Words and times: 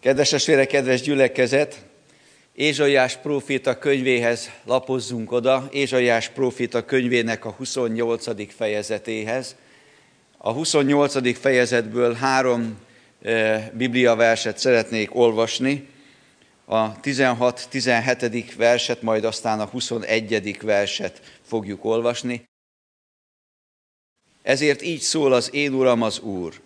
Kedves 0.00 0.28
testvére, 0.28 0.66
kedves 0.66 1.00
gyülekezet! 1.00 1.84
Ézsaiás 2.54 3.16
próféta 3.16 3.78
könyvéhez 3.78 4.50
lapozzunk 4.64 5.32
oda, 5.32 5.68
Ézsaiás 5.72 6.28
próféta 6.28 6.84
könyvének 6.84 7.44
a 7.44 7.50
28. 7.50 8.54
fejezetéhez. 8.54 9.56
A 10.36 10.52
28. 10.52 11.38
fejezetből 11.38 12.14
három 12.14 12.78
e, 13.22 13.70
Biblia 13.74 14.14
verset 14.14 14.58
szeretnék 14.58 15.14
olvasni, 15.14 15.88
a 16.64 17.00
16-17. 17.00 18.52
verset, 18.56 19.02
majd 19.02 19.24
aztán 19.24 19.60
a 19.60 19.66
21. 19.66 20.58
verset 20.62 21.20
fogjuk 21.42 21.84
olvasni. 21.84 22.42
Ezért 24.42 24.82
így 24.82 25.00
szól 25.00 25.32
az 25.32 25.54
én 25.54 25.72
Uram 25.72 26.02
az 26.02 26.18
Úr. 26.20 26.60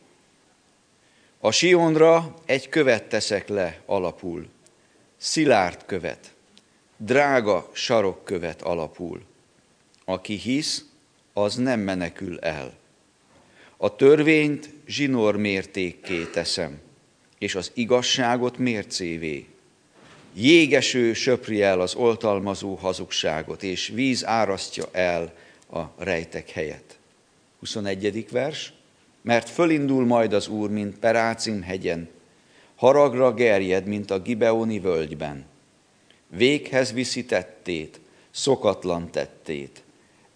A 1.45 1.51
Sionra 1.51 2.35
egy 2.45 2.69
követ 2.69 3.05
teszek 3.05 3.49
le 3.49 3.81
alapul, 3.87 4.49
szilárd 5.17 5.85
követ, 5.87 6.33
drága 6.97 7.71
sarokkövet 7.73 8.63
alapul. 8.63 9.23
Aki 10.05 10.35
hisz, 10.35 10.85
az 11.33 11.55
nem 11.55 11.81
menekül 11.81 12.39
el. 12.39 12.75
A 13.77 13.97
törvényt 13.97 14.71
zsinór 14.87 15.37
mértékké 15.37 16.25
teszem, 16.25 16.81
és 17.39 17.55
az 17.55 17.71
igazságot 17.75 18.59
mércévé. 18.59 19.47
Jégeső 20.35 21.13
söpri 21.13 21.63
el 21.63 21.81
az 21.81 21.95
oltalmazó 21.95 22.75
hazugságot, 22.75 23.63
és 23.63 23.89
víz 23.89 24.25
árasztja 24.25 24.85
el 24.93 25.35
a 25.71 25.81
rejtek 25.99 26.51
helyet. 26.51 26.99
21. 27.59 28.31
vers 28.31 28.73
mert 29.23 29.49
fölindul 29.49 30.05
majd 30.07 30.33
az 30.33 30.49
Úr, 30.49 30.71
mint 30.71 30.99
Perácim 30.99 31.63
hegyen, 31.63 32.09
haragra 32.75 33.35
gerjed, 33.35 33.87
mint 33.87 34.11
a 34.11 34.21
Gibeoni 34.21 34.79
völgyben. 34.79 35.45
Véghez 36.29 36.93
viszi 36.93 37.25
tettét, 37.25 38.01
szokatlan 38.31 39.11
tettét, 39.11 39.83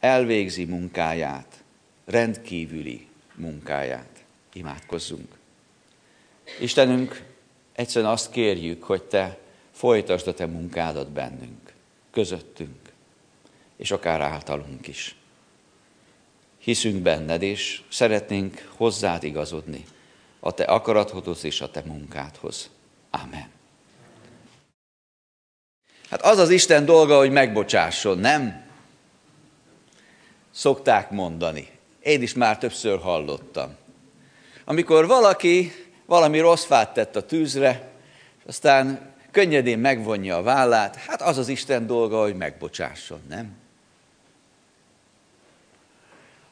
elvégzi 0.01 0.65
munkáját, 0.65 1.63
rendkívüli 2.05 3.07
munkáját. 3.35 4.25
Imádkozzunk. 4.53 5.35
Istenünk, 6.61 7.25
egyszerűen 7.73 8.11
azt 8.11 8.31
kérjük, 8.31 8.83
hogy 8.83 9.03
Te 9.03 9.39
folytasd 9.73 10.27
a 10.27 10.35
Te 10.35 10.47
munkádat 10.47 11.09
bennünk, 11.09 11.73
közöttünk, 12.11 12.93
és 13.77 13.91
akár 13.91 14.21
általunk 14.21 14.87
is 14.87 15.17
hiszünk 16.67 17.03
benned, 17.03 17.43
és 17.43 17.81
szeretnénk 17.89 18.69
hozzád 18.77 19.25
igazodni 19.25 19.85
a 20.41 20.53
te 20.53 20.65
akarathodhoz 20.65 21.45
és 21.45 21.61
a 21.61 21.71
te 21.71 21.83
munkádhoz. 21.85 22.71
Amen. 23.11 23.49
Hát 26.11 26.23
az 26.23 26.39
az 26.39 26.51
Isten 26.51 26.85
dolga, 26.85 27.17
hogy 27.17 27.31
megbocsásson, 27.31 28.19
nem? 28.19 28.65
Szokták 30.51 31.11
mondani. 31.11 31.69
Én 32.03 32.23
is 32.23 32.35
már 32.35 32.59
többször 32.59 32.99
hallottam. 32.99 33.77
Amikor 34.65 35.07
valaki 35.07 35.73
valami 36.07 36.39
rossz 36.39 36.65
fát 36.65 36.95
tett 36.95 37.17
a 37.17 37.27
tűzre, 37.27 37.91
aztán 38.47 39.15
könnyedén 39.31 39.79
megvonja 39.79 40.37
a 40.37 40.43
vállát, 40.43 40.97
hát 40.97 41.23
az 41.23 41.39
az 41.39 41.49
Isten 41.49 41.87
dolga, 41.87 42.21
hogy 42.21 42.37
megbocsásson, 42.37 43.21
nem? 43.29 43.65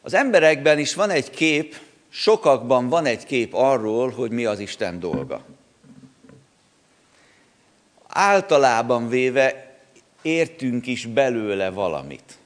Az 0.07 0.15
emberekben 0.15 0.79
is 0.79 0.95
van 0.95 1.11
egy 1.11 1.31
kép, 1.31 1.77
sokakban 2.09 2.89
van 2.89 3.07
egy 3.07 3.25
kép 3.25 3.55
arról, 3.55 4.11
hogy 4.11 4.31
mi 4.31 4.45
az 4.45 4.59
Isten 4.59 5.01
dolga. 5.01 5.45
Általában 8.09 9.09
véve 9.09 9.77
értünk 10.23 10.87
is 10.87 11.07
belőle 11.07 11.71
valamit. 11.71 12.39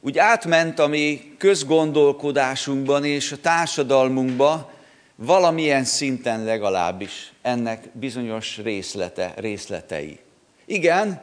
Úgy 0.00 0.18
átment 0.18 0.78
a 0.78 0.86
mi 0.86 1.34
közgondolkodásunkban 1.38 3.04
és 3.04 3.32
a 3.32 3.40
társadalmunkban 3.40 4.68
valamilyen 5.14 5.84
szinten 5.84 6.44
legalábbis 6.44 7.32
ennek 7.42 7.88
bizonyos 7.92 8.58
részlete, 8.58 9.34
részletei. 9.36 10.18
Igen, 10.64 11.20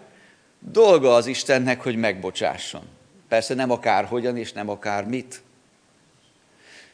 dolga 0.60 1.14
az 1.14 1.26
Istennek, 1.26 1.82
hogy 1.82 1.96
megbocsásson. 1.96 2.98
Persze 3.30 3.54
nem 3.54 3.72
akárhogyan 3.72 4.38
és 4.38 4.52
nem 4.52 4.70
akár 4.70 5.06
mit. 5.06 5.42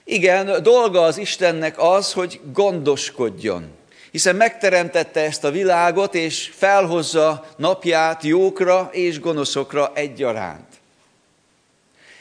Igen, 0.03 0.63
dolga 0.63 1.01
az 1.01 1.17
Istennek 1.17 1.79
az, 1.79 2.13
hogy 2.13 2.39
gondoskodjon, 2.53 3.71
hiszen 4.11 4.35
megteremtette 4.35 5.21
ezt 5.21 5.43
a 5.43 5.51
világot, 5.51 6.15
és 6.15 6.51
felhozza 6.55 7.45
napját 7.57 8.23
jókra 8.23 8.89
és 8.91 9.19
gonoszokra 9.19 9.91
egyaránt. 9.93 10.67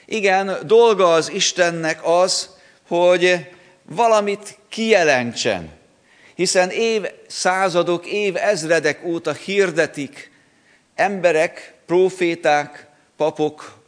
Igen, 0.05 0.59
dolga 0.67 1.13
az 1.13 1.31
Istennek 1.31 2.01
az, 2.07 2.51
hogy 2.89 3.49
valamit 3.83 4.59
kijelentsen, 4.69 5.71
hiszen 6.35 6.71
év 6.71 7.03
századok, 7.27 8.07
év 8.07 8.37
ezredek 8.37 9.05
óta 9.05 9.33
hirdetik 9.33 10.31
emberek, 10.95 11.75
proféták, 11.87 12.87
papok, 13.17 13.84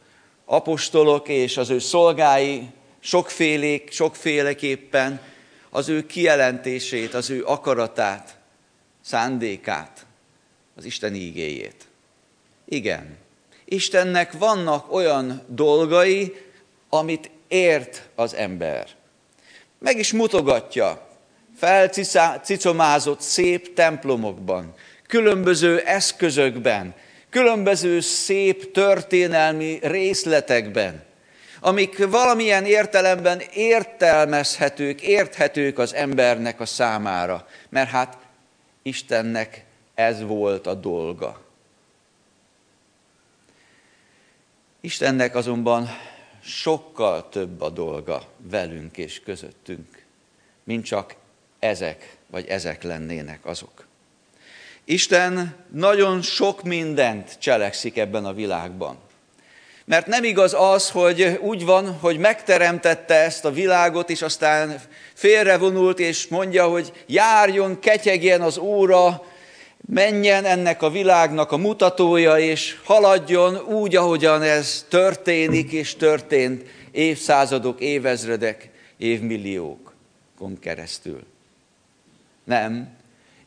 apostolok 0.49 1.27
és 1.27 1.57
az 1.57 1.69
ő 1.69 1.79
szolgái 1.79 2.69
sokfélék, 2.99 3.91
sokféleképpen 3.91 5.21
az 5.69 5.89
ő 5.89 6.05
kijelentését, 6.05 7.13
az 7.13 7.29
ő 7.29 7.43
akaratát, 7.45 8.37
szándékát, 9.01 10.05
az 10.75 10.85
Isten 10.85 11.15
ígéjét. 11.15 11.87
Igen, 12.65 13.17
Istennek 13.65 14.31
vannak 14.31 14.93
olyan 14.93 15.43
dolgai, 15.47 16.35
amit 16.89 17.29
ért 17.47 18.09
az 18.15 18.33
ember. 18.33 18.87
Meg 19.79 19.97
is 19.97 20.13
mutogatja, 20.13 21.07
felcicomázott 21.57 23.21
szép 23.21 23.73
templomokban, 23.73 24.73
különböző 25.07 25.79
eszközökben, 25.79 26.95
különböző 27.37 27.99
szép 27.99 28.71
történelmi 28.71 29.79
részletekben, 29.81 31.03
amik 31.59 32.07
valamilyen 32.07 32.65
értelemben 32.65 33.41
értelmezhetők, 33.53 35.01
érthetők 35.01 35.77
az 35.79 35.93
embernek 35.93 36.59
a 36.59 36.65
számára, 36.65 37.47
mert 37.69 37.89
hát 37.89 38.17
Istennek 38.81 39.63
ez 39.95 40.21
volt 40.21 40.67
a 40.67 40.73
dolga. 40.73 41.41
Istennek 44.81 45.35
azonban 45.35 45.87
sokkal 46.43 47.29
több 47.29 47.61
a 47.61 47.69
dolga 47.69 48.23
velünk 48.37 48.97
és 48.97 49.19
közöttünk, 49.19 50.03
mint 50.63 50.85
csak 50.85 51.15
ezek, 51.59 52.17
vagy 52.27 52.47
ezek 52.47 52.83
lennének 52.83 53.45
azok. 53.45 53.86
Isten 54.89 55.55
nagyon 55.71 56.21
sok 56.21 56.63
mindent 56.63 57.35
cselekszik 57.39 57.97
ebben 57.97 58.25
a 58.25 58.33
világban. 58.33 58.97
Mert 59.85 60.07
nem 60.07 60.23
igaz 60.23 60.53
az, 60.53 60.89
hogy 60.89 61.39
úgy 61.41 61.65
van, 61.65 61.93
hogy 61.93 62.17
megteremtette 62.17 63.13
ezt 63.13 63.45
a 63.45 63.51
világot, 63.51 64.09
és 64.09 64.21
aztán 64.21 64.81
félrevonult, 65.13 65.99
és 65.99 66.27
mondja, 66.27 66.67
hogy 66.67 66.91
járjon, 67.05 67.79
ketyegjen 67.79 68.41
az 68.41 68.57
óra, 68.57 69.23
menjen 69.85 70.45
ennek 70.45 70.81
a 70.81 70.89
világnak 70.89 71.51
a 71.51 71.57
mutatója, 71.57 72.37
és 72.37 72.77
haladjon 72.83 73.55
úgy, 73.55 73.95
ahogyan 73.95 74.41
ez 74.41 74.85
történik, 74.89 75.71
és 75.71 75.95
történt 75.95 76.63
évszázadok, 76.91 77.79
évezredek, 77.79 78.69
évmilliókon 78.97 80.59
keresztül. 80.59 81.23
Nem, 82.43 82.96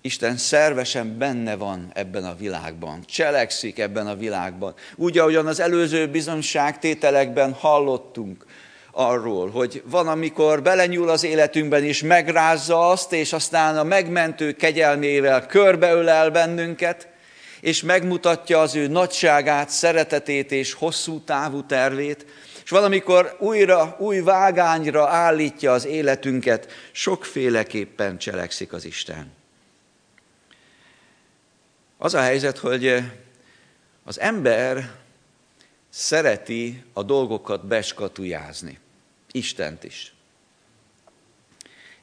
Isten 0.02 0.36
szervesen 0.36 1.18
benne 1.18 1.56
van 1.56 1.90
ebben 1.94 2.24
a 2.24 2.34
világban, 2.34 3.04
cselekszik 3.06 3.78
ebben 3.78 4.06
a 4.06 4.16
világban. 4.16 4.74
Úgy, 4.96 5.18
ahogyan 5.18 5.46
az 5.46 5.60
előző 5.60 6.08
bizonyságtételekben 6.08 7.52
hallottunk 7.52 8.44
arról, 8.92 9.50
hogy 9.50 9.82
van, 9.84 10.08
amikor 10.08 10.62
belenyúl 10.62 11.08
az 11.08 11.24
életünkben 11.24 11.84
és 11.84 12.02
megrázza 12.02 12.88
azt, 12.88 13.12
és 13.12 13.32
aztán 13.32 13.78
a 13.78 13.82
megmentő 13.82 14.52
kegyelmével 14.52 15.46
körbeölel 15.46 16.30
bennünket, 16.30 17.08
és 17.60 17.82
megmutatja 17.82 18.60
az 18.60 18.74
ő 18.74 18.86
nagyságát, 18.86 19.70
szeretetét 19.70 20.52
és 20.52 20.72
hosszú 20.72 21.20
távú 21.20 21.66
tervét, 21.66 22.26
és 22.64 22.70
valamikor 22.70 23.36
újra, 23.38 23.96
új 23.98 24.20
vágányra 24.20 25.08
állítja 25.08 25.72
az 25.72 25.86
életünket, 25.86 26.72
sokféleképpen 26.92 28.18
cselekszik 28.18 28.72
az 28.72 28.84
Isten. 28.84 29.38
Az 32.02 32.14
a 32.14 32.20
helyzet, 32.20 32.58
hogy 32.58 32.86
eh, 32.86 33.04
az 34.04 34.20
ember 34.20 34.90
szereti 35.88 36.84
a 36.92 37.02
dolgokat 37.02 37.66
beskatujázni. 37.66 38.78
Istent 39.32 39.84
is. 39.84 40.14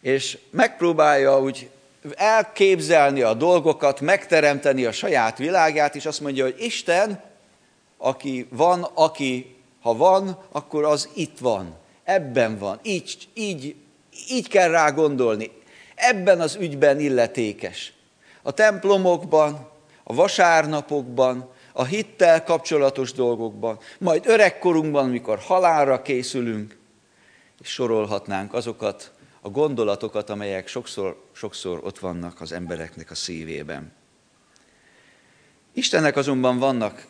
És 0.01 0.37
megpróbálja 0.49 1.41
úgy 1.41 1.69
elképzelni 2.15 3.21
a 3.21 3.33
dolgokat, 3.33 4.01
megteremteni 4.01 4.85
a 4.85 4.91
saját 4.91 5.37
világát, 5.37 5.95
és 5.95 6.05
azt 6.05 6.21
mondja, 6.21 6.43
hogy 6.43 6.55
Isten, 6.59 7.23
aki 7.97 8.47
van, 8.49 8.83
aki 8.93 9.55
ha 9.81 9.95
van, 9.95 10.43
akkor 10.51 10.83
az 10.83 11.09
itt 11.13 11.37
van, 11.39 11.75
ebben 12.03 12.57
van, 12.57 12.79
így, 12.83 13.27
így, 13.33 13.75
így 14.29 14.47
kell 14.47 14.69
rá 14.69 14.89
gondolni, 14.89 15.51
ebben 15.95 16.41
az 16.41 16.55
ügyben 16.55 16.99
illetékes. 16.99 17.93
A 18.41 18.51
templomokban, 18.51 19.75
a 20.09 20.13
vasárnapokban, 20.13 21.49
a 21.73 21.83
hittel 21.83 22.43
kapcsolatos 22.43 23.11
dolgokban, 23.11 23.79
majd 23.99 24.25
öregkorunkban, 24.25 25.05
amikor 25.05 25.39
halálra 25.39 26.01
készülünk, 26.01 26.77
és 27.61 27.69
sorolhatnánk 27.69 28.53
azokat 28.53 29.11
a 29.41 29.49
gondolatokat, 29.49 30.29
amelyek 30.29 30.67
sokszor, 30.67 31.23
sokszor 31.31 31.81
ott 31.83 31.99
vannak 31.99 32.41
az 32.41 32.51
embereknek 32.51 33.11
a 33.11 33.15
szívében. 33.15 33.91
Istennek 35.73 36.15
azonban 36.15 36.57
vannak 36.57 37.07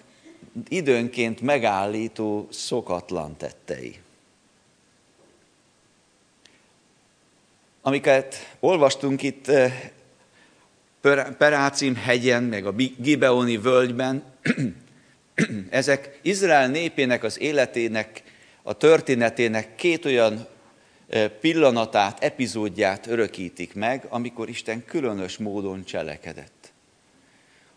időnként 0.67 1.41
megállító, 1.41 2.47
szokatlan 2.51 3.38
tettei. 3.38 4.00
Amiket 7.81 8.35
olvastunk 8.59 9.21
itt 9.21 9.47
eh, 9.47 9.91
Perácim 11.38 11.95
hegyen, 11.95 12.44
meg 12.44 12.65
a 12.65 12.74
Gibeoni 12.98 13.57
völgyben, 13.57 14.24
ezek 15.69 16.19
Izrael 16.21 16.68
népének 16.68 17.24
az 17.24 17.39
életének, 17.39 18.24
a 18.63 18.74
történetének 18.74 19.75
két 19.75 20.06
olyan 20.06 20.48
pillanatát, 21.42 22.24
epizódját 22.24 23.07
örökítik 23.07 23.74
meg, 23.74 24.06
amikor 24.09 24.50
Isten 24.50 24.86
különös 24.86 25.38
módon 25.38 25.86
cselekedett. 25.86 26.71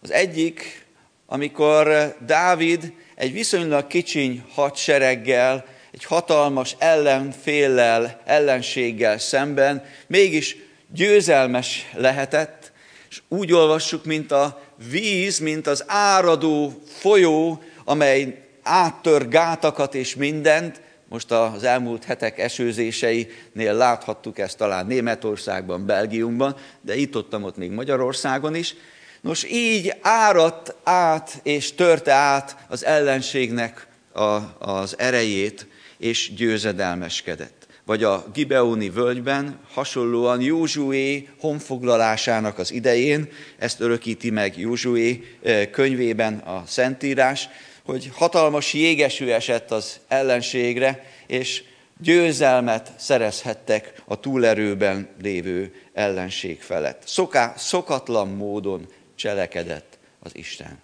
Az 0.02 0.10
egyik, 0.10 0.86
amikor 1.26 2.16
Dávid 2.26 2.92
egy 3.14 3.32
viszonylag 3.32 3.86
kicsiny 3.86 4.44
hadsereggel, 4.54 5.64
egy 5.90 6.04
hatalmas 6.04 6.76
ellenféllel, 6.78 8.20
ellenséggel 8.24 9.18
szemben 9.18 9.84
mégis 10.06 10.56
győzelmes 10.92 11.90
lehetett, 11.94 12.72
és 13.10 13.22
úgy 13.28 13.52
olvassuk, 13.52 14.04
mint 14.04 14.32
a 14.32 14.62
víz, 14.90 15.38
mint 15.38 15.66
az 15.66 15.84
áradó 15.86 16.82
folyó, 16.86 17.62
amely 17.84 18.48
áttör 18.62 19.28
gátakat 19.28 19.94
és 19.94 20.14
mindent, 20.14 20.80
most 21.08 21.30
az 21.30 21.64
elmúlt 21.64 22.04
hetek 22.04 22.38
esőzéseinél 22.38 23.74
láthattuk 23.74 24.38
ezt 24.38 24.56
talán 24.56 24.86
Németországban, 24.86 25.86
Belgiumban, 25.86 26.56
de 26.80 26.96
itt 26.96 27.16
ott, 27.16 27.42
ott 27.42 27.56
még 27.56 27.70
Magyarországon 27.70 28.54
is. 28.54 28.74
Nos, 29.20 29.44
így 29.44 29.94
áradt 30.00 30.74
át 30.82 31.40
és 31.42 31.74
törte 31.74 32.12
át 32.12 32.56
az 32.68 32.84
ellenségnek 32.84 33.86
a, 34.12 34.38
az 34.58 34.98
erejét, 34.98 35.66
és 35.98 36.34
győzedelmeskedett. 36.34 37.59
Vagy 37.90 38.04
a 38.04 38.24
Gibeoni 38.32 38.90
völgyben 38.90 39.58
hasonlóan 39.72 40.40
Józsué 40.40 41.28
honfoglalásának 41.40 42.58
az 42.58 42.72
idején, 42.72 43.28
ezt 43.58 43.80
örökíti 43.80 44.30
meg 44.30 44.58
Józsué 44.58 45.36
eh, 45.42 45.66
könyvében 45.66 46.38
a 46.38 46.62
Szentírás, 46.66 47.48
hogy 47.84 48.10
hatalmas 48.14 48.74
jégeső 48.74 49.32
esett 49.32 49.70
az 49.70 50.00
ellenségre, 50.08 51.04
és 51.26 51.62
győzelmet 51.98 52.92
szerezhettek 52.96 54.02
a 54.04 54.20
túlerőben 54.20 55.08
lévő 55.22 55.74
ellenség 55.92 56.60
felett. 56.60 57.02
Szoká, 57.06 57.54
szokatlan 57.56 58.28
módon 58.28 58.86
cselekedett 59.14 59.98
az 60.18 60.30
Isten. 60.36 60.78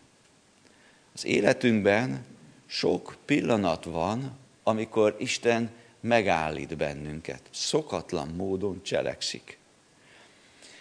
Az 1.14 1.26
életünkben 1.26 2.24
sok 2.66 3.16
pillanat 3.24 3.84
van, 3.84 4.38
amikor 4.62 5.16
Isten 5.18 5.70
megállít 6.00 6.76
bennünket. 6.76 7.40
Szokatlan 7.50 8.28
módon 8.28 8.82
cselekszik. 8.82 9.58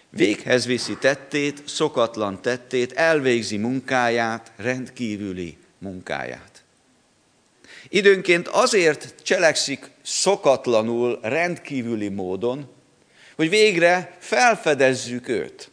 Véghez 0.09 0.65
viszi 0.65 0.97
tettét, 0.97 1.67
szokatlan 1.67 2.41
tettét, 2.41 2.91
elvégzi 2.91 3.57
munkáját, 3.57 4.51
rendkívüli 4.55 5.57
munkáját. 5.77 6.63
Időnként 7.89 8.47
azért 8.47 9.13
cselekszik 9.23 9.89
szokatlanul, 10.01 11.19
rendkívüli 11.21 12.09
módon, 12.09 12.69
hogy 13.35 13.49
végre 13.49 14.17
felfedezzük 14.19 15.27
őt. 15.27 15.71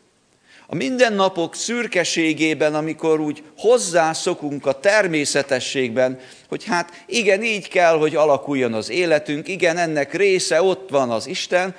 A 0.73 0.75
mindennapok 0.75 1.55
szürkeségében, 1.55 2.75
amikor 2.75 3.21
úgy 3.21 3.43
hozzászokunk 3.57 4.67
a 4.67 4.81
természetességben, 4.81 6.21
hogy 6.49 6.65
hát 6.65 7.05
igen, 7.07 7.43
így 7.43 7.69
kell, 7.69 7.99
hogy 7.99 8.17
alakuljon 8.17 8.75
az 8.75 8.91
életünk, 8.91 9.49
igen, 9.49 9.77
ennek 9.77 10.15
része, 10.15 10.63
ott 10.63 10.91
van 10.91 11.11
az 11.11 11.27
Isten, 11.27 11.75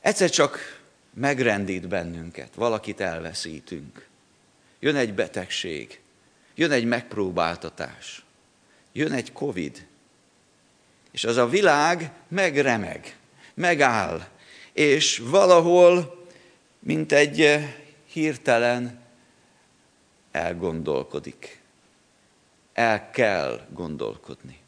egyszer 0.00 0.30
csak 0.30 0.80
megrendít 1.14 1.88
bennünket, 1.88 2.48
valakit 2.54 3.00
elveszítünk. 3.00 4.06
Jön 4.80 4.96
egy 4.96 5.14
betegség, 5.14 6.00
jön 6.54 6.70
egy 6.70 6.84
megpróbáltatás, 6.84 8.24
jön 8.92 9.12
egy 9.12 9.32
Covid, 9.32 9.86
és 11.12 11.24
az 11.24 11.36
a 11.36 11.48
világ 11.48 12.10
megremeg, 12.28 13.16
megáll, 13.54 14.26
és 14.72 15.22
valahol, 15.24 16.15
mint 16.78 17.12
egy 17.12 17.40
eh, 17.40 17.74
hirtelen 18.12 19.00
elgondolkodik. 20.32 21.60
El 22.72 23.10
kell 23.10 23.60
gondolkodni. 23.72 24.58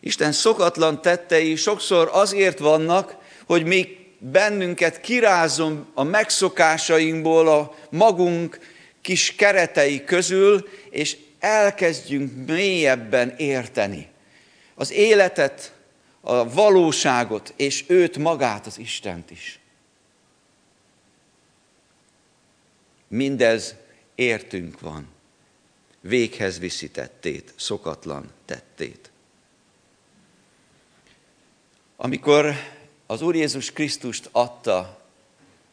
Isten 0.00 0.32
szokatlan 0.32 1.02
tettei 1.02 1.56
sokszor 1.56 2.10
azért 2.12 2.58
vannak, 2.58 3.16
hogy 3.46 3.64
még 3.64 4.06
bennünket 4.18 5.00
kirázom 5.00 5.86
a 5.94 6.02
megszokásainkból, 6.02 7.48
a 7.48 7.74
magunk 7.90 8.58
kis 9.00 9.34
keretei 9.34 10.04
közül, 10.04 10.68
és 10.90 11.16
elkezdjünk 11.38 12.46
mélyebben 12.46 13.34
érteni 13.36 14.08
az 14.74 14.92
életet, 14.92 15.74
a 16.20 16.52
valóságot, 16.52 17.52
és 17.56 17.84
őt 17.86 18.18
magát, 18.18 18.66
az 18.66 18.78
Istent 18.78 19.30
is. 19.30 19.58
Mindez 23.08 23.74
értünk 24.14 24.80
van. 24.80 25.08
Véghez 26.00 26.58
viszi 26.58 26.90
tettét, 26.90 27.52
szokatlan 27.56 28.30
tettét. 28.44 29.10
Amikor 31.96 32.54
az 33.06 33.22
Úr 33.22 33.34
Jézus 33.34 33.72
Krisztust 33.72 34.28
adta 34.32 35.00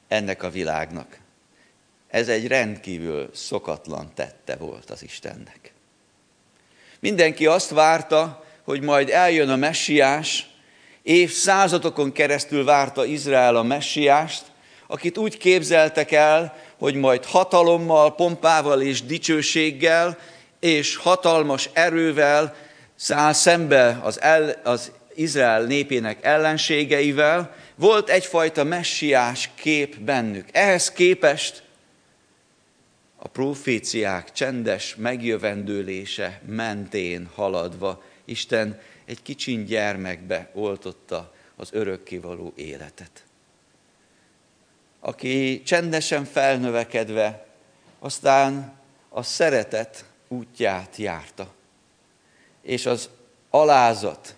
ennek 0.08 0.44
a 0.44 0.50
világnak, 0.50 1.18
ez 2.08 2.28
egy 2.28 2.48
rendkívül 2.48 3.30
szokatlan 3.34 4.14
tette 4.14 4.56
volt 4.56 4.90
az 4.90 5.04
Istennek. 5.04 5.74
Mindenki 7.00 7.46
azt 7.46 7.70
várta, 7.70 8.46
hogy 8.64 8.82
majd 8.82 9.10
eljön 9.10 9.50
a 9.50 9.56
messiás, 9.56 10.50
évszázadokon 11.02 12.12
keresztül 12.12 12.64
várta 12.64 13.06
Izrael 13.06 13.56
a 13.56 13.64
messiást, 13.64 14.52
akit 14.94 15.18
úgy 15.18 15.38
képzeltek 15.38 16.12
el, 16.12 16.56
hogy 16.78 16.96
majd 16.96 17.26
hatalommal, 17.26 18.16
pompával 18.16 18.82
és 18.82 19.04
dicsőséggel 19.04 20.18
és 20.60 20.96
hatalmas 20.96 21.70
erővel 21.74 22.56
száll 22.96 23.34
szembe 23.34 24.00
az, 24.04 24.22
el, 24.22 24.62
az 24.64 24.92
Izrael 25.16 25.64
népének 25.64 26.26
ellenségeivel, 26.26 27.56
volt 27.76 28.10
egyfajta 28.10 28.64
messiás 28.64 29.50
kép 29.56 30.00
bennük. 30.00 30.46
Ehhez 30.52 30.92
képest 30.92 31.64
a 33.16 33.28
proféciák 33.28 34.32
csendes 34.32 34.96
megjövendőlése 34.96 36.42
mentén 36.46 37.30
haladva 37.36 38.04
Isten 38.26 38.80
egy 39.06 39.22
kicsin 39.22 39.66
gyermekbe 39.66 40.50
oltotta 40.54 41.34
az 41.56 41.70
örökkivaló 41.72 42.54
életet. 42.56 43.24
Aki 45.06 45.62
csendesen 45.66 46.26
felnövekedve, 46.26 47.46
aztán 48.00 48.74
a 49.10 49.24
szeretet 49.24 50.06
útját 50.28 50.96
járta, 50.96 51.48
és 52.62 52.86
az 52.86 53.10
alázat 53.50 54.36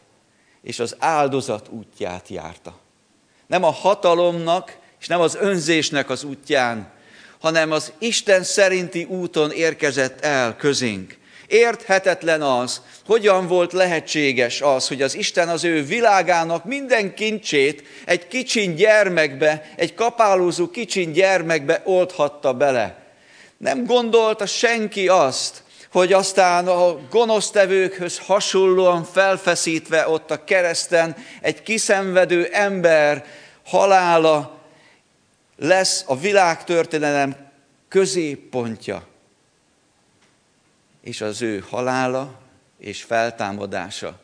és 0.61 0.79
az 0.79 0.95
áldozat 0.99 1.67
útját 1.69 2.27
járta. 2.27 2.79
Nem 3.47 3.63
a 3.63 3.71
hatalomnak 3.71 4.77
és 4.99 5.07
nem 5.07 5.19
az 5.19 5.35
önzésnek 5.35 6.09
az 6.09 6.23
útján, 6.23 6.91
hanem 7.39 7.71
az 7.71 7.91
Isten 7.97 8.43
szerinti 8.43 9.03
úton 9.03 9.51
érkezett 9.51 10.19
el 10.21 10.55
közénk. 10.55 11.17
Érthetetlen 11.47 12.41
az, 12.41 12.81
hogyan 13.05 13.47
volt 13.47 13.73
lehetséges 13.73 14.61
az, 14.61 14.87
hogy 14.87 15.01
az 15.01 15.15
Isten 15.15 15.49
az 15.49 15.63
ő 15.63 15.83
világának 15.83 16.65
minden 16.65 17.13
kincsét 17.13 17.83
egy 18.05 18.27
kicsin 18.27 18.75
gyermekbe, 18.75 19.71
egy 19.75 19.93
kapálózó 19.93 20.69
kicsin 20.69 21.11
gyermekbe 21.11 21.81
oldhatta 21.83 22.53
bele. 22.53 23.03
Nem 23.57 23.85
gondolta 23.85 24.45
senki 24.45 25.07
azt, 25.07 25.63
hogy 25.91 26.13
aztán 26.13 26.67
a 26.67 26.97
gonosztevőkhöz 27.09 28.19
hasonlóan 28.19 29.03
felfeszítve 29.03 30.07
ott 30.07 30.31
a 30.31 30.43
kereszten 30.43 31.15
egy 31.41 31.63
kiszenvedő 31.63 32.49
ember 32.51 33.25
halála 33.65 34.59
lesz 35.57 36.03
a 36.07 36.17
világtörténelem 36.17 37.35
középpontja. 37.89 39.07
És 41.05 41.21
az 41.21 41.41
ő 41.41 41.59
halála 41.59 42.39
és 42.77 43.03
feltámadása 43.03 44.19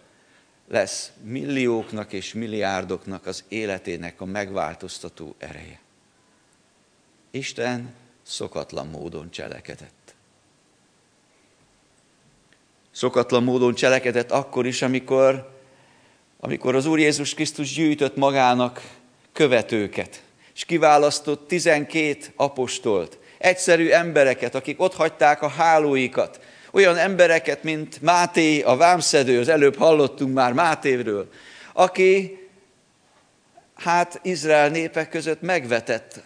lesz 0.67 1.11
millióknak 1.23 2.13
és 2.13 2.33
milliárdoknak 2.33 3.25
az 3.25 3.43
életének 3.47 4.21
a 4.21 4.25
megváltoztató 4.25 5.35
ereje. 5.37 5.79
Isten 7.31 7.93
szokatlan 8.23 8.87
módon 8.87 9.31
cselekedett. 9.31 10.15
Szokatlan 12.91 13.43
módon 13.43 13.75
cselekedett 13.75 14.31
akkor 14.31 14.65
is, 14.65 14.81
amikor, 14.81 15.59
amikor 16.39 16.75
az 16.75 16.85
Úr 16.85 16.99
Jézus 16.99 17.33
Krisztus 17.33 17.73
gyűjtött 17.73 18.15
magának 18.15 18.81
követőket, 19.31 20.23
és 20.53 20.65
kiválasztott 20.65 21.47
tizenkét 21.47 22.31
apostolt, 22.35 23.17
egyszerű 23.37 23.89
embereket, 23.89 24.55
akik 24.55 24.81
ott 24.81 24.93
hagyták 24.93 25.41
a 25.41 25.47
hálóikat, 25.47 26.39
olyan 26.71 26.97
embereket, 26.97 27.63
mint 27.63 28.01
Máté, 28.01 28.61
a 28.61 28.75
vámszedő, 28.75 29.39
az 29.39 29.47
előbb 29.47 29.77
hallottunk 29.77 30.33
már 30.33 30.53
Mátévről, 30.53 31.29
aki 31.73 32.39
hát 33.75 34.19
Izrael 34.23 34.69
népek 34.69 35.09
között 35.09 35.41
megvetett 35.41 36.23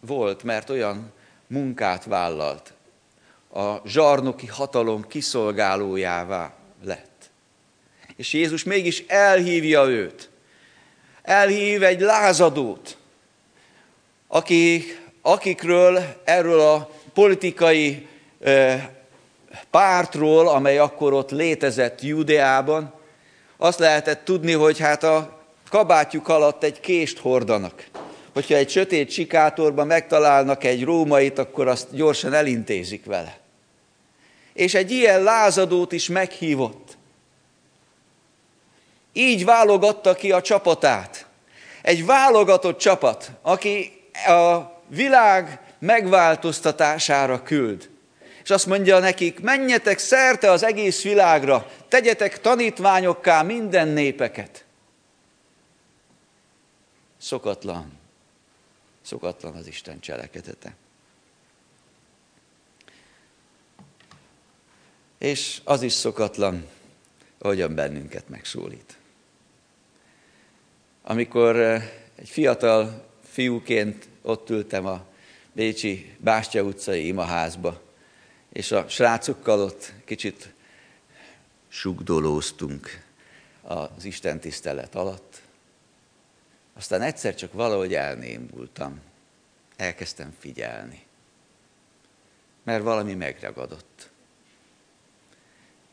volt, 0.00 0.42
mert 0.42 0.70
olyan 0.70 1.12
munkát 1.46 2.04
vállalt, 2.04 2.72
a 3.52 3.88
zsarnoki 3.88 4.46
hatalom 4.46 5.06
kiszolgálójává 5.06 6.52
lett. 6.84 7.30
És 8.16 8.32
Jézus 8.32 8.64
mégis 8.64 9.04
elhívja 9.06 9.88
őt. 9.88 10.30
Elhív 11.22 11.82
egy 11.82 12.00
lázadót, 12.00 12.96
akik, 14.26 15.00
akikről 15.22 16.02
erről 16.24 16.60
a 16.60 16.90
politikai 17.12 18.08
pártról, 19.70 20.48
amely 20.48 20.78
akkor 20.78 21.12
ott 21.12 21.30
létezett 21.30 22.02
Judeában, 22.02 22.92
azt 23.56 23.78
lehetett 23.78 24.24
tudni, 24.24 24.52
hogy 24.52 24.78
hát 24.78 25.02
a 25.02 25.42
kabátjuk 25.70 26.28
alatt 26.28 26.62
egy 26.62 26.80
kést 26.80 27.18
hordanak. 27.18 27.86
Hogyha 28.32 28.54
egy 28.54 28.70
sötét 28.70 29.10
sikátorban 29.10 29.86
megtalálnak 29.86 30.64
egy 30.64 30.84
rómait, 30.84 31.38
akkor 31.38 31.68
azt 31.68 31.94
gyorsan 31.94 32.32
elintézik 32.32 33.04
vele. 33.04 33.38
És 34.52 34.74
egy 34.74 34.90
ilyen 34.90 35.22
lázadót 35.22 35.92
is 35.92 36.08
meghívott. 36.08 36.96
Így 39.12 39.44
válogatta 39.44 40.14
ki 40.14 40.32
a 40.32 40.40
csapatát. 40.40 41.26
Egy 41.82 42.06
válogatott 42.06 42.78
csapat, 42.78 43.30
aki 43.42 44.02
a 44.26 44.60
világ 44.88 45.60
megváltoztatására 45.78 47.42
küld 47.42 47.92
és 48.44 48.50
azt 48.50 48.66
mondja 48.66 48.98
nekik, 48.98 49.40
menjetek 49.40 49.98
szerte 49.98 50.50
az 50.50 50.62
egész 50.62 51.02
világra, 51.02 51.70
tegyetek 51.88 52.40
tanítványokká 52.40 53.42
minden 53.42 53.88
népeket. 53.88 54.64
Szokatlan, 57.18 57.92
szokatlan 59.02 59.54
az 59.54 59.66
Isten 59.66 60.00
cselekedete. 60.00 60.74
És 65.18 65.60
az 65.64 65.82
is 65.82 65.92
szokatlan, 65.92 66.66
ahogyan 67.38 67.74
bennünket 67.74 68.28
megszólít. 68.28 68.96
Amikor 71.02 71.56
eh, 71.56 71.90
egy 72.14 72.28
fiatal 72.28 73.08
fiúként 73.30 74.08
ott 74.22 74.50
ültem 74.50 74.86
a 74.86 75.04
Bécsi 75.52 76.16
Bástya 76.18 76.62
utcai 76.62 77.06
imaházba, 77.06 77.82
és 78.54 78.72
a 78.72 78.88
srácokkal 78.88 79.60
ott 79.60 79.92
kicsit 80.04 80.52
sugdolóztunk 81.68 83.02
az 83.62 84.04
Isten 84.04 84.40
tisztelet 84.40 84.94
alatt. 84.94 85.40
Aztán 86.76 87.02
egyszer 87.02 87.34
csak 87.34 87.52
valahogy 87.52 87.94
elnémultam, 87.94 89.00
elkezdtem 89.76 90.34
figyelni, 90.38 91.02
mert 92.62 92.82
valami 92.82 93.14
megragadott. 93.14 94.10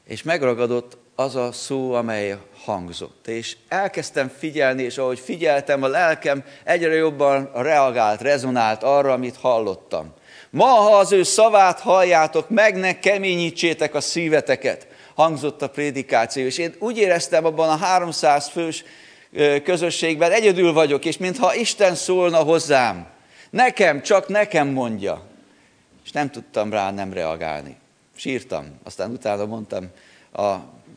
És 0.03 0.24
megragadott 0.24 0.98
az 1.15 1.36
a 1.36 1.51
szó, 1.51 1.94
amely 1.94 2.38
hangzott. 2.63 3.27
És 3.27 3.58
elkezdtem 3.68 4.27
figyelni, 4.27 4.84
és 4.84 4.98
ahogy 4.98 5.20
figyeltem, 5.20 5.84
a 5.84 5.88
lelkem 5.88 6.44
egyre 6.63 6.94
jobban 6.94 7.51
reagált, 7.53 8.22
rezonált 8.22 8.84
arra, 8.84 9.13
amit 9.13 9.36
hallottam. 9.36 10.13
Ma, 10.51 10.65
ha 10.65 10.98
az 10.98 11.12
ő 11.12 11.24
szavát 11.24 11.79
halljátok, 11.79 12.50
meg 12.50 12.75
ne 12.75 13.00
keményítsétek 13.00 13.96
a 13.96 14.01
szíveteket, 14.01 14.88
hangzott 15.15 15.62
a 15.62 15.70
prédikáció. 15.70 16.46
És 16.46 16.58
én 16.58 16.74
úgy 16.79 16.98
éreztem 16.98 17.46
abban 17.46 17.70
a 17.70 17.75
300 17.75 18.50
fős 18.50 18.84
közösségben, 19.63 20.31
egyedül 20.31 20.74
vagyok, 20.74 21.05
és 21.05 21.17
mintha 21.17 21.55
Isten 21.55 21.96
szólna 21.96 22.38
hozzám. 22.38 23.08
Nekem, 23.50 24.01
csak 24.01 24.27
nekem 24.27 24.67
mondja. 24.67 25.25
És 26.03 26.12
nem 26.12 26.29
tudtam 26.29 26.72
rá 26.72 26.91
nem 26.91 27.13
reagálni. 27.13 27.75
Sírtam. 28.15 28.79
Aztán 28.84 29.12
utána 29.12 29.46
mondtam 29.46 29.89
a, 30.31 30.41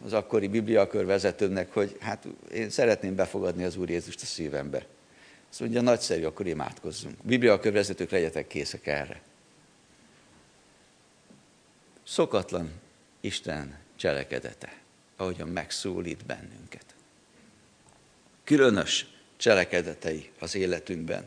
az 0.05 0.13
akkori 0.13 0.49
bibliakör 0.49 1.07
vezetőnek, 1.07 1.73
hogy 1.73 1.97
hát 2.01 2.25
én 2.55 2.71
szeretném 2.71 3.15
befogadni 3.15 3.65
az 3.65 3.77
Úr 3.77 3.91
Jézust 3.91 4.23
a 4.23 4.27
szívembe. 4.27 4.87
Azt 5.51 5.61
mondja, 5.61 5.81
nagyszerű, 5.81 6.25
akkor 6.25 6.47
imádkozzunk. 6.47 7.15
Bibliakör 7.23 7.73
vezetők 7.73 8.11
legyetek 8.11 8.47
készek 8.47 8.87
erre. 8.87 9.21
Szokatlan 12.07 12.71
Isten 13.21 13.79
cselekedete, 13.97 14.73
ahogyan 15.17 15.49
megszólít 15.49 16.27
bennünket. 16.27 16.85
Különös 18.45 19.07
cselekedetei 19.37 20.31
az 20.39 20.55
életünkben. 20.55 21.25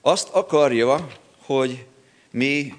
Azt 0.00 0.28
akarja, 0.28 1.08
hogy 1.38 1.86
mi 2.30 2.74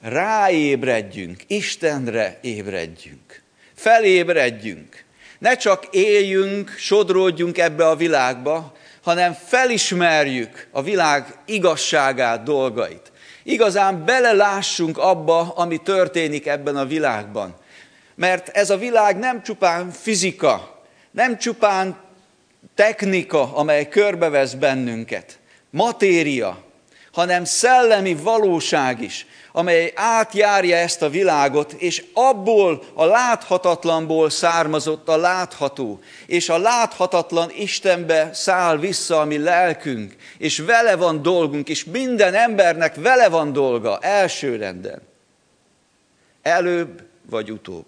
ráébredjünk, 0.00 1.42
Istenre 1.46 2.38
ébredjünk, 2.42 3.42
felébredjünk. 3.74 5.04
Ne 5.38 5.56
csak 5.56 5.86
éljünk, 5.90 6.70
sodródjunk 6.70 7.58
ebbe 7.58 7.86
a 7.88 7.96
világba, 7.96 8.76
hanem 9.02 9.32
felismerjük 9.32 10.68
a 10.70 10.82
világ 10.82 11.38
igazságát, 11.46 12.42
dolgait 12.42 13.12
igazán 13.48 14.04
belelássunk 14.04 14.98
abba, 14.98 15.52
ami 15.54 15.76
történik 15.76 16.46
ebben 16.46 16.76
a 16.76 16.84
világban. 16.86 17.54
Mert 18.14 18.48
ez 18.48 18.70
a 18.70 18.76
világ 18.76 19.18
nem 19.18 19.42
csupán 19.42 19.90
fizika, 19.90 20.82
nem 21.10 21.38
csupán 21.38 21.96
technika, 22.74 23.54
amely 23.54 23.88
körbevesz 23.88 24.52
bennünket, 24.52 25.38
matéria, 25.70 26.64
hanem 27.18 27.44
szellemi 27.44 28.14
valóság 28.14 29.00
is, 29.00 29.26
amely 29.52 29.92
átjárja 29.94 30.76
ezt 30.76 31.02
a 31.02 31.08
világot, 31.08 31.72
és 31.72 32.04
abból 32.12 32.82
a 32.94 33.04
láthatatlanból 33.04 34.30
származott 34.30 35.08
a 35.08 35.16
látható, 35.16 36.00
és 36.26 36.48
a 36.48 36.58
láthatatlan 36.58 37.50
Istenbe 37.50 38.30
száll 38.32 38.76
vissza 38.76 39.20
a 39.20 39.24
mi 39.24 39.38
lelkünk, 39.38 40.16
és 40.36 40.58
vele 40.58 40.96
van 40.96 41.22
dolgunk, 41.22 41.68
és 41.68 41.84
minden 41.84 42.34
embernek 42.34 42.94
vele 42.94 43.28
van 43.28 43.52
dolga, 43.52 43.98
elsőrenden. 43.98 45.02
Előbb 46.42 47.02
vagy 47.30 47.50
utóbb. 47.50 47.86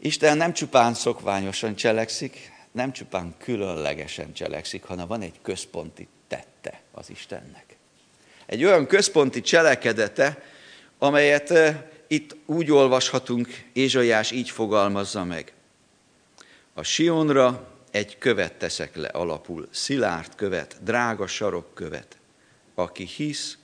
Isten 0.00 0.36
nem 0.36 0.52
csupán 0.52 0.94
szokványosan 0.94 1.74
cselekszik, 1.74 2.52
nem 2.72 2.92
csupán 2.92 3.34
különlegesen 3.38 4.32
cselekszik, 4.32 4.84
hanem 4.84 5.06
van 5.06 5.20
egy 5.20 5.38
központi 5.42 6.08
tette 6.70 6.82
az 6.92 7.10
Istennek 7.10 7.68
egy 8.48 8.64
olyan 8.64 8.86
központi 8.86 9.40
cselekedete, 9.40 10.42
amelyet 10.98 11.76
itt 12.06 12.36
úgy 12.46 12.70
olvashatunk, 12.70 13.64
Ézsaiás 13.72 14.30
így 14.30 14.50
fogalmazza 14.50 15.24
meg. 15.24 15.52
A 16.74 16.82
Sionra 16.82 17.68
egy 17.90 18.18
követ 18.18 18.52
teszek 18.52 18.96
le 18.96 19.08
alapul, 19.08 19.68
szilárd 19.70 20.34
követ, 20.34 20.76
drága 20.82 21.26
sarok 21.26 21.74
követ. 21.74 22.16
Aki 22.74 23.04
hisz, 23.04 23.58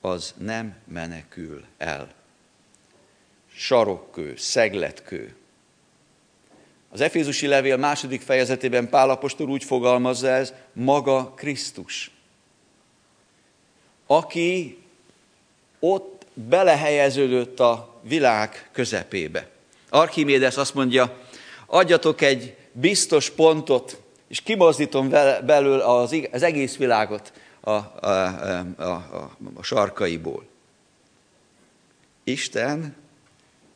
az 0.00 0.34
nem 0.36 0.76
menekül 0.84 1.64
el. 1.78 2.12
sarokkő, 3.54 4.36
szegletkő. 4.36 5.34
Az 6.88 7.00
Efézusi 7.00 7.46
levél 7.46 7.76
második 7.76 8.20
fejezetében 8.20 8.88
Pálapostól 8.88 9.48
úgy 9.48 9.64
fogalmazza 9.64 10.28
ez, 10.28 10.54
maga 10.72 11.32
Krisztus, 11.36 12.10
aki 14.10 14.78
ott 15.78 16.26
belehelyeződött 16.34 17.60
a 17.60 18.00
világ 18.02 18.68
közepébe. 18.72 19.48
Archimédes 19.88 20.56
azt 20.56 20.74
mondja, 20.74 21.18
adjatok 21.66 22.20
egy 22.20 22.56
biztos 22.72 23.30
pontot, 23.30 24.00
és 24.28 24.40
kimozdítom 24.40 25.08
belül 25.46 25.80
az, 25.80 26.16
az 26.32 26.42
egész 26.42 26.76
világot 26.76 27.32
a, 27.60 27.70
a, 27.70 28.08
a, 28.76 28.92
a, 28.92 29.36
a 29.54 29.62
sarkaiból. 29.62 30.46
Isten 32.24 32.96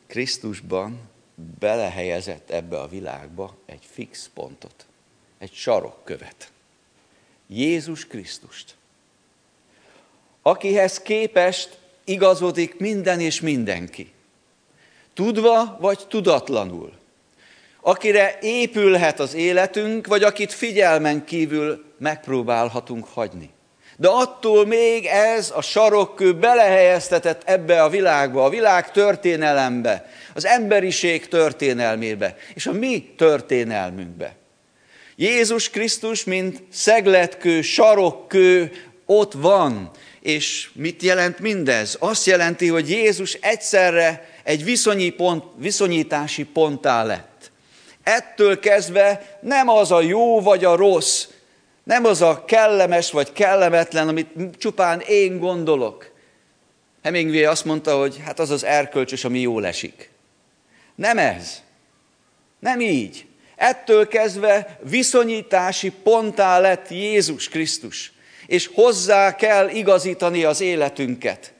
Krisztusban 0.07 0.99
belehelyezett 1.59 2.49
ebbe 2.49 2.79
a 2.79 2.87
világba 2.87 3.55
egy 3.65 3.87
fix 3.91 4.29
pontot, 4.33 4.85
egy 5.37 5.53
sarokkövet. 5.53 6.51
Jézus 7.47 8.07
Krisztust, 8.07 8.75
akihez 10.43 10.99
képest 10.99 11.69
igazodik 12.03 12.79
minden 12.79 13.19
és 13.19 13.41
mindenki. 13.41 14.11
Tudva 15.13 15.77
vagy 15.79 15.99
tudatlanul. 16.07 16.91
Akire 17.81 18.37
épülhet 18.41 19.19
az 19.19 19.33
életünk, 19.33 20.07
vagy 20.07 20.23
akit 20.23 20.53
figyelmen 20.53 21.25
kívül 21.25 21.85
megpróbálhatunk 21.97 23.07
hagyni. 23.13 23.49
De 23.97 24.07
attól 24.07 24.65
még 24.65 25.05
ez 25.05 25.51
a 25.55 25.61
sarokkő 25.61 26.33
belehelyeztetett 26.33 27.41
ebbe 27.45 27.83
a 27.83 27.89
világba, 27.89 28.43
a 28.43 28.49
világ 28.49 28.91
történelembe, 28.91 30.09
az 30.33 30.45
emberiség 30.45 31.27
történelmébe, 31.27 32.35
és 32.53 32.67
a 32.67 32.71
mi 32.71 33.13
történelmünkbe. 33.17 34.35
Jézus 35.15 35.69
Krisztus, 35.69 36.23
mint 36.23 36.63
szegletkő, 36.71 37.61
sarokkő 37.61 38.71
ott 39.05 39.33
van. 39.33 39.91
És 40.23 40.69
mit 40.73 41.01
jelent 41.01 41.39
mindez? 41.39 41.95
Azt 41.99 42.25
jelenti, 42.25 42.67
hogy 42.67 42.89
Jézus 42.89 43.33
egyszerre 43.33 44.29
egy 44.43 44.63
viszonyi 44.63 45.09
pont, 45.09 45.43
viszonyítási 45.55 46.43
ponttá 46.45 47.03
lett. 47.03 47.51
Ettől 48.03 48.59
kezdve 48.59 49.37
nem 49.41 49.69
az 49.69 49.91
a 49.91 50.01
jó 50.01 50.41
vagy 50.41 50.65
a 50.65 50.75
rossz, 50.75 51.27
nem 51.83 52.05
az 52.05 52.21
a 52.21 52.45
kellemes 52.45 53.11
vagy 53.11 53.31
kellemetlen, 53.31 54.07
amit 54.07 54.29
csupán 54.57 54.99
én 54.99 55.39
gondolok. 55.39 56.11
Hemingway 57.01 57.43
azt 57.43 57.65
mondta, 57.65 57.97
hogy 57.97 58.21
hát 58.25 58.39
az 58.39 58.49
az 58.49 58.63
erkölcsös, 58.63 59.23
ami 59.23 59.39
jól 59.39 59.65
esik. 59.65 60.09
Nem 60.95 61.17
ez. 61.17 61.61
Nem 62.59 62.79
így. 62.79 63.25
Ettől 63.55 64.07
kezdve 64.07 64.79
viszonyítási 64.81 65.91
pontá 66.03 66.59
lett 66.59 66.89
Jézus 66.89 67.49
Krisztus, 67.49 68.12
és 68.45 68.69
hozzá 68.73 69.35
kell 69.35 69.69
igazítani 69.69 70.43
az 70.43 70.61
életünket. 70.61 71.53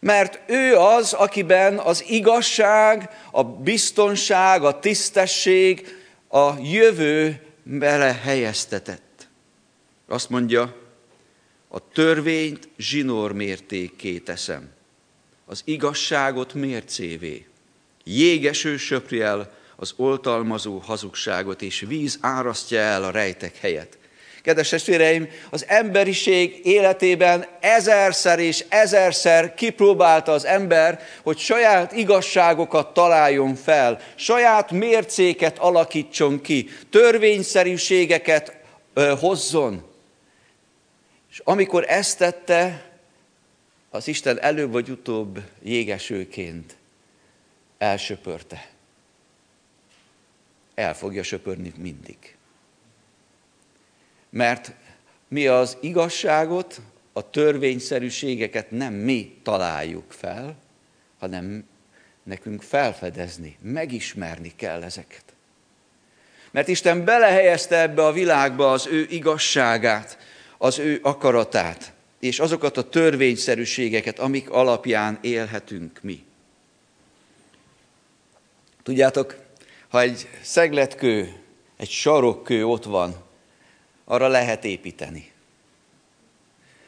Mert 0.00 0.50
ő 0.50 0.76
az, 0.76 1.12
akiben 1.12 1.78
az 1.78 2.04
igazság, 2.08 3.10
a 3.30 3.44
biztonság, 3.44 4.64
a 4.64 4.78
tisztesség, 4.78 5.96
a 6.28 6.58
jövő 6.60 7.42
bele 7.62 8.20
helyeztetett. 8.22 9.28
Azt 10.08 10.30
mondja, 10.30 10.76
a 11.68 11.88
törvényt 11.88 12.68
zsinór 12.78 13.32
mértékké 13.32 14.18
teszem, 14.18 14.68
az 15.46 15.62
igazságot 15.64 16.54
mércévé. 16.54 17.46
Jégeső 18.04 18.76
söpri 18.76 19.20
el 19.20 19.56
az 19.76 19.94
oltalmazó 19.96 20.78
hazugságot, 20.78 21.62
és 21.62 21.80
víz 21.80 22.18
árasztja 22.20 22.78
el 22.78 23.04
a 23.04 23.10
rejtek 23.10 23.56
helyet. 23.56 23.98
Kedves 24.42 24.68
testvéreim, 24.68 25.28
az 25.50 25.64
emberiség 25.68 26.60
életében 26.66 27.46
ezerszer 27.60 28.38
és 28.38 28.64
ezerszer 28.68 29.54
kipróbálta 29.54 30.32
az 30.32 30.44
ember, 30.44 31.00
hogy 31.22 31.38
saját 31.38 31.92
igazságokat 31.92 32.94
találjon 32.94 33.54
fel, 33.54 34.00
saját 34.14 34.70
mércéket 34.70 35.58
alakítson 35.58 36.40
ki, 36.40 36.68
törvényszerűségeket 36.90 38.56
hozzon. 39.20 39.86
És 41.30 41.40
amikor 41.44 41.84
ezt 41.88 42.18
tette, 42.18 42.82
az 43.90 44.08
Isten 44.08 44.40
előbb 44.40 44.72
vagy 44.72 44.88
utóbb 44.90 45.40
jégesőként 45.62 46.76
elsöpörte. 47.78 48.68
El 50.74 50.94
fogja 50.94 51.22
söpörni 51.22 51.72
mindig. 51.76 52.37
Mert 54.30 54.72
mi 55.28 55.46
az 55.46 55.76
igazságot, 55.80 56.80
a 57.12 57.30
törvényszerűségeket 57.30 58.70
nem 58.70 58.94
mi 58.94 59.38
találjuk 59.42 60.12
fel, 60.12 60.56
hanem 61.18 61.64
nekünk 62.22 62.62
felfedezni, 62.62 63.56
megismerni 63.62 64.52
kell 64.56 64.82
ezeket. 64.82 65.22
Mert 66.50 66.68
Isten 66.68 67.04
belehelyezte 67.04 67.80
ebbe 67.80 68.04
a 68.04 68.12
világba 68.12 68.72
az 68.72 68.86
ő 68.86 69.06
igazságát, 69.10 70.18
az 70.58 70.78
ő 70.78 70.98
akaratát, 71.02 71.92
és 72.18 72.40
azokat 72.40 72.76
a 72.76 72.88
törvényszerűségeket, 72.88 74.18
amik 74.18 74.50
alapján 74.50 75.18
élhetünk 75.20 75.98
mi. 76.02 76.24
Tudjátok, 78.82 79.36
ha 79.88 80.00
egy 80.00 80.28
szegletkő, 80.42 81.32
egy 81.76 81.90
sarokkő 81.90 82.66
ott 82.66 82.84
van, 82.84 83.27
arra 84.08 84.28
lehet 84.28 84.64
építeni. 84.64 85.32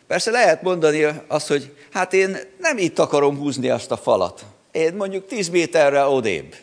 Persze 0.07 0.31
lehet 0.31 0.63
mondani 0.63 1.07
azt, 1.27 1.49
hogy 1.49 1.77
hát 1.91 2.13
én 2.13 2.37
nem 2.59 2.79
itt 2.79 2.99
akarom 2.99 3.37
húzni 3.37 3.69
azt 3.69 3.91
a 3.91 3.97
falat. 3.97 4.45
Én 4.71 4.95
mondjuk 4.95 5.27
10 5.27 5.49
méterre 5.49 6.05
odébb. 6.05 6.55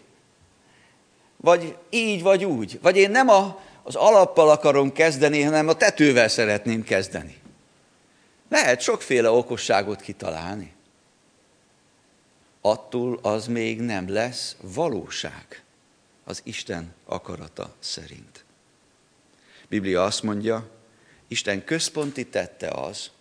Vagy 1.38 1.76
így, 1.90 2.22
vagy 2.22 2.46
úgy. 2.46 2.80
Vagy 2.82 2.98
én 2.98 3.12
nem 3.12 3.30
a 3.30 3.66
az 3.88 3.96
alappal 3.96 4.50
akarom 4.50 4.92
kezdeni, 4.92 5.42
hanem 5.42 5.68
a 5.68 5.74
tetővel 5.74 6.28
szeretném 6.28 6.84
kezdeni. 6.84 7.38
Lehet 8.50 8.82
sokféle 8.82 9.30
okosságot 9.30 10.02
kitalálni. 10.02 10.74
Attól 12.62 13.20
az 13.22 13.48
még 13.48 13.82
nem 13.82 14.10
lesz 14.10 14.56
valóság 14.62 15.64
az 16.24 16.42
Isten 16.44 16.94
akarata 17.06 17.74
szerint. 17.80 18.46
Biblia 19.68 20.04
azt 20.04 20.24
mondja, 20.24 20.70
Isten 21.28 21.64
központi 21.64 22.26
tette 22.26 22.68
az, 22.68 23.12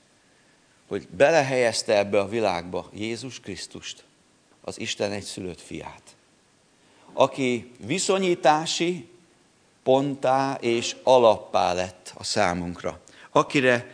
hogy 0.87 1.09
belehelyezte 1.09 1.99
ebbe 1.99 2.21
a 2.21 2.29
világba 2.29 2.91
Jézus 2.95 3.41
Krisztust, 3.41 4.05
az 4.61 4.81
Isten 4.81 5.13
egyszülött 5.13 5.61
fiát, 5.61 6.03
aki 7.13 7.73
viszonyítási 7.87 9.09
pontá 9.83 10.59
és 10.61 10.97
alappá 11.03 11.73
lett 11.73 12.13
a 12.15 12.25
számunkra, 12.25 13.01
akire 13.31 13.91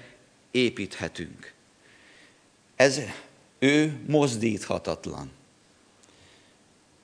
építhetünk. 0.50 1.52
Ez 2.76 3.00
ő 3.58 4.00
mozdíthatatlan. 4.06 5.30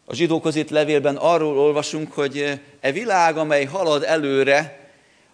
A 0.05 0.15
zsidókhoz 0.15 0.57
itt 0.57 0.71
levélben 0.71 1.17
arról 1.17 1.59
olvasunk, 1.59 2.13
hogy 2.13 2.61
e 2.81 2.93
világ, 2.93 3.37
amely 3.37 3.65
halad 3.65 4.03
előre, 4.03 4.88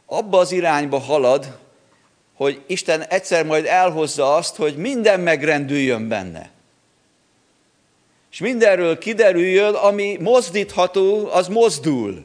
abba 0.06 0.38
az 0.38 0.52
irányba 0.52 0.98
halad, 0.98 1.58
hogy 2.34 2.62
Isten 2.66 3.02
egyszer 3.02 3.44
majd 3.44 3.66
elhozza 3.66 4.34
azt, 4.34 4.56
hogy 4.56 4.76
minden 4.76 5.20
megrendüljön 5.20 6.08
benne. 6.08 6.50
És 8.30 8.38
mindenről 8.40 8.98
kiderüljön, 8.98 9.74
ami 9.74 10.16
mozdítható, 10.20 11.28
az 11.32 11.48
mozdul. 11.48 12.24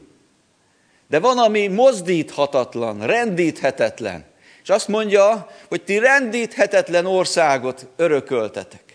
De 1.08 1.20
van, 1.20 1.38
ami 1.38 1.68
mozdíthatatlan, 1.68 3.06
rendíthetetlen. 3.06 4.26
És 4.64 4.70
azt 4.70 4.88
mondja, 4.88 5.50
hogy 5.68 5.84
ti 5.84 5.98
rendíthetetlen 5.98 7.06
országot 7.06 7.88
örököltetek. 7.96 8.89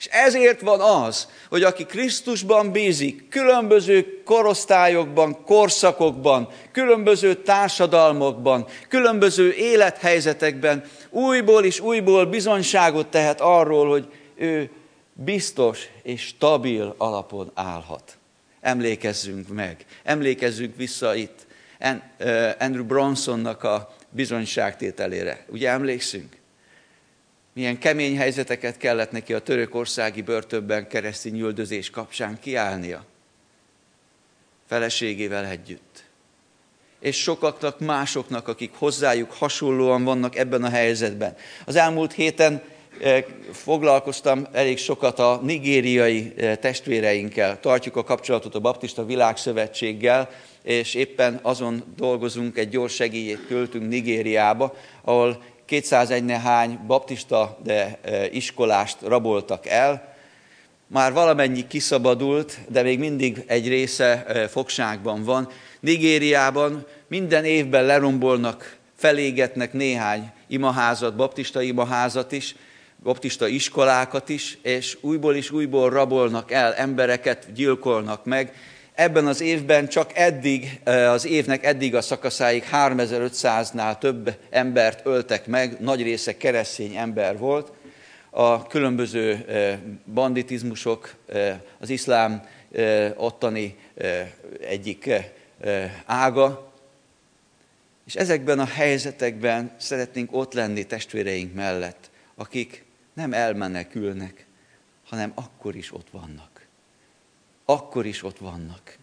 És 0.00 0.06
ezért 0.06 0.60
van 0.60 0.80
az, 0.80 1.28
hogy 1.48 1.62
aki 1.62 1.84
Krisztusban 1.84 2.72
bízik, 2.72 3.28
különböző 3.28 4.22
korosztályokban, 4.24 5.44
korszakokban, 5.44 6.48
különböző 6.72 7.34
társadalmakban, 7.34 8.66
különböző 8.88 9.52
élethelyzetekben 9.52 10.84
újból 11.10 11.64
és 11.64 11.80
újból 11.80 12.26
bizonyságot 12.26 13.06
tehet 13.06 13.40
arról, 13.40 13.88
hogy 13.88 14.12
ő 14.34 14.70
biztos 15.12 15.88
és 16.02 16.26
stabil 16.26 16.94
alapon 16.98 17.50
állhat. 17.54 18.18
Emlékezzünk 18.60 19.48
meg, 19.48 19.84
emlékezzünk 20.02 20.76
vissza 20.76 21.14
itt 21.14 21.46
Andrew 22.58 22.84
Bronsonnak 22.84 23.62
a 23.62 23.94
bizonyságtételére. 24.10 25.44
Ugye 25.48 25.68
emlékszünk? 25.68 26.39
Milyen 27.60 27.78
kemény 27.78 28.16
helyzeteket 28.16 28.76
kellett 28.76 29.10
neki 29.10 29.34
a 29.34 29.38
törökországi 29.38 30.22
börtönben 30.22 30.88
keresztény 30.88 31.40
üldözés 31.40 31.90
kapcsán 31.90 32.38
kiállnia. 32.40 33.04
Feleségével 34.68 35.46
együtt. 35.46 36.04
És 37.00 37.16
sokaknak 37.16 37.80
másoknak, 37.80 38.48
akik 38.48 38.72
hozzájuk 38.74 39.32
hasonlóan 39.32 40.04
vannak 40.04 40.36
ebben 40.36 40.64
a 40.64 40.68
helyzetben. 40.68 41.36
Az 41.64 41.76
elmúlt 41.76 42.12
héten 42.12 42.62
eh, 43.00 43.24
foglalkoztam 43.52 44.46
elég 44.52 44.78
sokat 44.78 45.18
a 45.18 45.40
nigériai 45.42 46.32
eh, 46.36 46.56
testvéreinkkel. 46.56 47.60
Tartjuk 47.60 47.96
a 47.96 48.04
kapcsolatot 48.04 48.54
a 48.54 48.60
Baptista 48.60 49.04
Világszövetséggel, 49.04 50.30
és 50.62 50.94
éppen 50.94 51.38
azon 51.42 51.84
dolgozunk, 51.96 52.58
egy 52.58 52.68
gyors 52.68 52.94
segélyét 52.94 53.46
költünk 53.46 53.88
Nigériába, 53.88 54.74
ahol 55.02 55.42
201 55.70 56.24
nehány 56.24 56.78
baptista 56.86 57.58
de 57.62 57.98
e, 58.02 58.26
iskolást 58.30 58.96
raboltak 59.02 59.66
el, 59.66 60.14
már 60.86 61.12
valamennyi 61.12 61.66
kiszabadult, 61.66 62.58
de 62.68 62.82
még 62.82 62.98
mindig 62.98 63.44
egy 63.46 63.68
része 63.68 64.24
e, 64.26 64.48
fogságban 64.48 65.24
van. 65.24 65.48
Nigériában 65.80 66.86
minden 67.08 67.44
évben 67.44 67.84
lerombolnak, 67.84 68.76
felégetnek 68.96 69.72
néhány 69.72 70.30
imaházat, 70.48 71.16
baptista 71.16 71.60
imaházat 71.62 72.32
is, 72.32 72.54
baptista 73.02 73.46
iskolákat 73.46 74.28
is, 74.28 74.58
és 74.62 74.98
újból 75.00 75.34
is 75.36 75.50
újból 75.50 75.90
rabolnak 75.90 76.50
el, 76.50 76.74
embereket 76.74 77.52
gyilkolnak 77.52 78.24
meg, 78.24 78.54
ebben 78.94 79.26
az 79.26 79.40
évben 79.40 79.88
csak 79.88 80.16
eddig, 80.16 80.80
az 80.84 81.26
évnek 81.26 81.64
eddig 81.64 81.94
a 81.94 82.00
szakaszáig 82.00 82.64
3500-nál 82.72 83.98
több 83.98 84.36
embert 84.50 85.06
öltek 85.06 85.46
meg, 85.46 85.80
nagy 85.80 86.02
része 86.02 86.36
keresztény 86.36 86.96
ember 86.96 87.38
volt. 87.38 87.72
A 88.30 88.66
különböző 88.66 89.44
banditizmusok, 90.04 91.14
az 91.78 91.90
iszlám 91.90 92.48
ottani 93.16 93.76
egyik 94.60 95.10
ága, 96.06 96.72
és 98.06 98.14
ezekben 98.14 98.58
a 98.58 98.64
helyzetekben 98.64 99.70
szeretnénk 99.76 100.32
ott 100.32 100.52
lenni 100.52 100.84
testvéreink 100.84 101.54
mellett, 101.54 102.10
akik 102.34 102.84
nem 103.14 103.32
elmenekülnek, 103.32 104.46
hanem 105.08 105.32
akkor 105.34 105.76
is 105.76 105.92
ott 105.92 106.08
vannak 106.10 106.59
akkor 107.70 108.06
is 108.06 108.22
ott 108.22 108.38
vannak, 108.38 108.96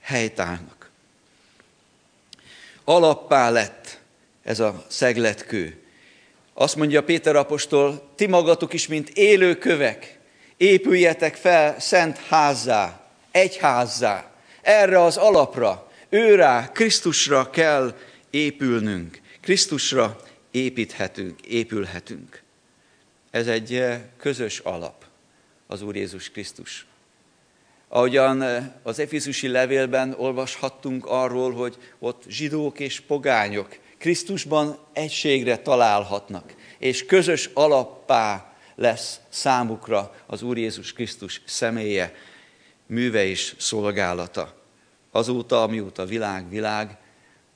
helytállnak. 0.00 0.90
Alappá 2.84 3.50
lett 3.50 4.00
ez 4.42 4.60
a 4.60 4.84
szegletkő. 4.88 5.82
Azt 6.54 6.76
mondja 6.76 7.02
Péter 7.02 7.36
apostol, 7.36 8.10
ti 8.14 8.26
magatok 8.26 8.72
is, 8.72 8.86
mint 8.86 9.08
élő 9.08 9.58
kövek, 9.58 10.18
épüljetek 10.56 11.34
fel 11.34 11.80
szent 11.80 12.18
házzá, 12.18 13.10
egyházzá, 13.30 14.30
erre 14.62 15.02
az 15.02 15.16
alapra, 15.16 15.90
őrá, 16.08 16.70
Krisztusra 16.72 17.50
kell 17.50 17.98
épülnünk. 18.30 19.20
Krisztusra 19.40 20.20
építhetünk, 20.50 21.40
épülhetünk. 21.40 22.42
Ez 23.30 23.46
egy 23.46 23.74
eh, 23.74 24.00
közös 24.16 24.58
alap, 24.58 25.04
az 25.66 25.82
Úr 25.82 25.96
Jézus 25.96 26.30
Krisztus. 26.30 26.86
Ahogyan 27.94 28.42
eh, 28.42 28.64
az 28.82 28.98
Efészusi 28.98 29.48
levélben 29.48 30.14
olvashattunk 30.18 31.06
arról, 31.06 31.52
hogy 31.52 31.76
ott 31.98 32.22
zsidók 32.28 32.80
és 32.80 33.00
pogányok 33.00 33.78
Krisztusban 33.98 34.78
egységre 34.92 35.58
találhatnak, 35.58 36.54
és 36.78 37.06
közös 37.06 37.50
alappá 37.54 38.52
lesz 38.74 39.20
számukra 39.28 40.14
az 40.26 40.42
Úr 40.42 40.58
Jézus 40.58 40.92
Krisztus 40.92 41.42
személye, 41.46 42.14
műve 42.86 43.24
és 43.24 43.54
szolgálata. 43.58 44.54
Azóta, 45.10 45.62
amióta 45.62 46.04
világ, 46.04 46.48
világ, 46.48 46.96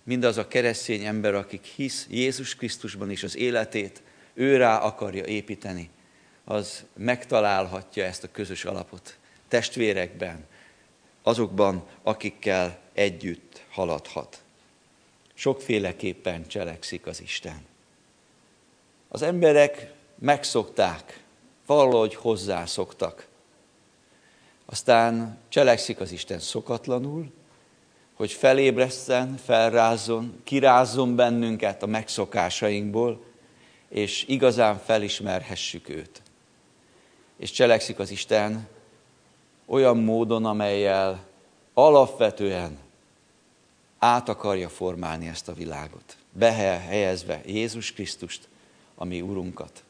mindaz 0.04 0.38
a 0.38 0.48
keresztény 0.48 1.04
ember, 1.04 1.34
akik 1.34 1.64
hisz 1.64 2.06
Jézus 2.10 2.54
Krisztusban 2.54 3.10
is 3.10 3.22
az 3.22 3.36
életét, 3.36 4.02
ő 4.34 4.56
rá 4.56 4.78
akarja 4.78 5.24
építeni, 5.24 5.90
az 6.44 6.84
megtalálhatja 6.96 8.04
ezt 8.04 8.24
a 8.24 8.30
közös 8.32 8.64
alapot 8.64 9.18
testvérekben, 9.48 10.46
azokban, 11.22 11.86
akikkel 12.02 12.78
együtt 12.92 13.62
haladhat. 13.70 14.42
Sokféleképpen 15.34 16.46
cselekszik 16.46 17.06
az 17.06 17.20
Isten. 17.20 17.64
Az 19.08 19.22
emberek 19.22 19.92
megszokták, 20.18 21.22
valahogy 21.66 22.14
hozzászoktak. 22.14 23.26
Aztán 24.66 25.38
cselekszik 25.48 26.00
az 26.00 26.12
Isten 26.12 26.38
szokatlanul, 26.38 27.32
hogy 28.14 28.32
felébreszten, 28.32 29.36
felrázzon, 29.44 30.40
kirázzon 30.44 31.16
bennünket 31.16 31.82
a 31.82 31.86
megszokásainkból, 31.86 33.24
és 33.88 34.24
igazán 34.28 34.78
felismerhessük 34.78 35.88
őt. 35.88 36.22
És 37.36 37.50
cselekszik 37.50 37.98
az 37.98 38.10
Isten 38.10 38.68
olyan 39.66 39.96
módon, 39.96 40.44
amelyel 40.44 41.24
alapvetően 41.74 42.78
át 43.98 44.28
akarja 44.28 44.68
formálni 44.68 45.26
ezt 45.28 45.48
a 45.48 45.54
világot, 45.54 46.16
behelyezve 46.32 47.40
Jézus 47.46 47.92
Krisztust, 47.92 48.48
a 48.94 49.04
mi 49.04 49.20
Urunkat. 49.20 49.84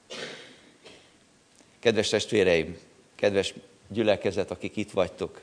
Kedves 1.79 2.09
testvéreim, 2.09 2.79
kedves 3.15 3.55
gyülekezet, 3.89 4.51
akik 4.51 4.77
itt 4.77 4.91
vagytok, 4.91 5.41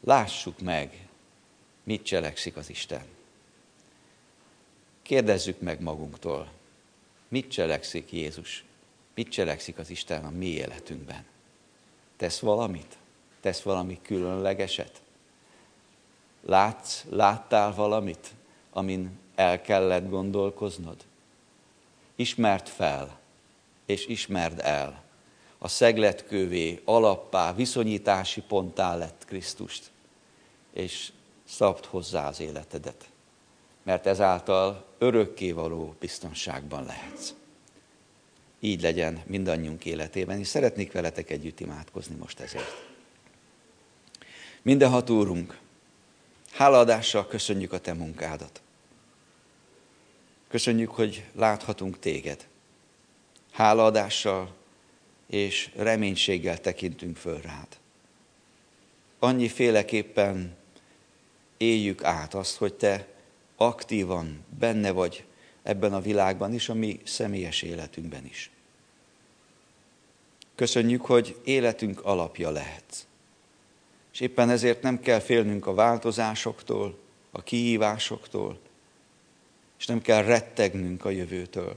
lássuk 0.00 0.60
meg, 0.60 1.06
mit 1.82 2.02
cselekszik 2.02 2.56
az 2.56 2.70
Isten. 2.70 3.04
Kérdezzük 5.02 5.60
meg 5.60 5.80
magunktól, 5.80 6.50
mit 7.28 7.50
cselekszik 7.50 8.12
Jézus, 8.12 8.64
mit 9.14 9.28
cselekszik 9.28 9.78
az 9.78 9.90
Isten 9.90 10.24
a 10.24 10.30
mi 10.30 10.46
életünkben. 10.46 11.24
Tesz 12.16 12.38
valamit? 12.38 12.96
Tesz 13.42 13.62
valami 13.62 13.98
különlegeset? 14.02 15.02
Látsz, 16.46 17.02
láttál 17.08 17.74
valamit, 17.74 18.30
amin 18.70 19.18
el 19.34 19.60
kellett 19.60 20.08
gondolkoznod? 20.08 20.96
Ismerd 22.14 22.68
fel, 22.68 23.18
és 23.86 24.06
ismerd 24.06 24.60
el. 24.60 25.02
A 25.58 25.68
szegletkővé, 25.68 26.80
alappá, 26.84 27.54
viszonyítási 27.54 28.40
ponttá 28.40 28.96
lett 28.96 29.24
Krisztust, 29.26 29.90
és 30.72 31.12
szabd 31.44 31.84
hozzá 31.84 32.28
az 32.28 32.40
életedet, 32.40 33.08
mert 33.82 34.06
ezáltal 34.06 34.84
örökkévaló 34.98 35.94
biztonságban 35.98 36.84
lehetsz. 36.84 37.34
Így 38.60 38.82
legyen 38.82 39.22
mindannyiunk 39.26 39.84
életében, 39.84 40.38
és 40.38 40.46
szeretnék 40.46 40.92
veletek 40.92 41.30
együtt 41.30 41.60
imádkozni 41.60 42.14
most 42.14 42.40
ezért. 42.40 42.91
Mindenhat 44.64 45.10
Úrunk, 45.10 45.58
hálaadással 46.50 47.26
köszönjük 47.26 47.72
a 47.72 47.78
Te 47.78 47.92
munkádat. 47.92 48.62
Köszönjük, 50.48 50.90
hogy 50.90 51.24
láthatunk 51.32 51.98
Téged. 51.98 52.46
Hálaadással 53.50 54.54
és 55.26 55.70
reménységgel 55.76 56.60
tekintünk 56.60 57.16
föl 57.16 57.40
rád. 57.40 57.66
Annyi 59.18 59.48
féleképpen 59.48 60.56
éljük 61.56 62.04
át 62.04 62.34
azt, 62.34 62.56
hogy 62.56 62.74
Te 62.74 63.06
aktívan 63.56 64.44
benne 64.58 64.90
vagy 64.90 65.24
ebben 65.62 65.92
a 65.92 66.00
világban 66.00 66.54
is, 66.54 66.68
a 66.68 66.74
mi 66.74 67.00
személyes 67.04 67.62
életünkben 67.62 68.24
is. 68.24 68.50
Köszönjük, 70.54 71.04
hogy 71.04 71.40
életünk 71.44 72.04
alapja 72.04 72.50
lehetsz 72.50 73.06
és 74.12 74.20
éppen 74.20 74.50
ezért 74.50 74.82
nem 74.82 75.00
kell 75.00 75.20
félnünk 75.20 75.66
a 75.66 75.74
változásoktól, 75.74 76.98
a 77.30 77.42
kihívásoktól, 77.42 78.58
és 79.78 79.86
nem 79.86 80.02
kell 80.02 80.22
rettegnünk 80.22 81.04
a 81.04 81.10
jövőtől. 81.10 81.76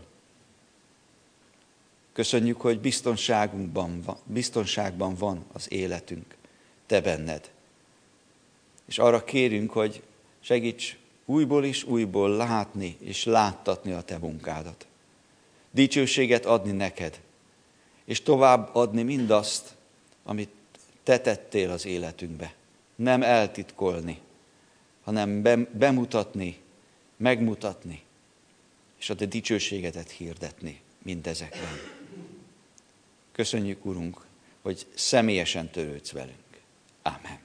Köszönjük, 2.13 2.61
hogy 2.61 2.79
biztonságunkban 2.79 4.01
van, 4.01 4.17
biztonságban 4.25 5.15
van 5.15 5.45
az 5.53 5.71
életünk, 5.71 6.35
Te 6.85 7.01
benned. 7.01 7.51
És 8.85 8.97
arra 8.97 9.23
kérünk, 9.23 9.71
hogy 9.71 10.01
segíts 10.39 10.97
újból 11.25 11.65
és 11.65 11.83
újból 11.83 12.29
látni 12.29 12.97
és 12.99 13.23
láttatni 13.23 13.91
a 13.91 14.01
Te 14.01 14.17
munkádat. 14.17 14.87
Dicsőséget 15.71 16.45
adni 16.45 16.71
neked, 16.71 17.21
és 18.05 18.21
tovább 18.21 18.69
adni 18.75 19.03
mindazt, 19.03 19.75
amit 20.23 20.49
te 21.05 21.19
tettél 21.19 21.71
az 21.71 21.85
életünkbe. 21.85 22.53
Nem 22.95 23.23
eltitkolni, 23.23 24.19
hanem 25.03 25.41
bemutatni, 25.71 26.57
megmutatni, 27.17 28.03
és 28.99 29.09
a 29.09 29.15
te 29.15 29.25
dicsőségedet 29.25 30.09
hirdetni 30.09 30.81
mindezekben. 31.03 31.79
Köszönjük, 33.31 33.85
Urunk, 33.85 34.25
hogy 34.61 34.85
személyesen 34.95 35.69
törődsz 35.69 36.11
velünk. 36.11 36.61
Amen. 37.01 37.44